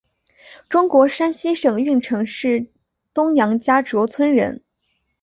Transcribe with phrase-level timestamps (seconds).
[0.67, 2.65] 中国山西省运城市
[3.13, 4.63] 东杨家卓村人。